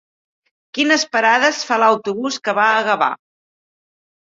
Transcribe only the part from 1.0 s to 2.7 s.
parades fa l'autobús que va